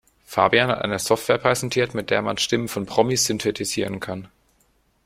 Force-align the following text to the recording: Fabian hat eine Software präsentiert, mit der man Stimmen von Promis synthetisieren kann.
Fabian 0.25 0.69
hat 0.69 0.81
eine 0.81 0.97
Software 0.97 1.37
präsentiert, 1.37 1.93
mit 1.93 2.09
der 2.09 2.23
man 2.23 2.39
Stimmen 2.39 2.67
von 2.67 2.87
Promis 2.87 3.25
synthetisieren 3.25 3.99
kann. 3.99 4.29